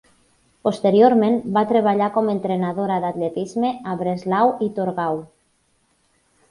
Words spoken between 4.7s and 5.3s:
Torgau.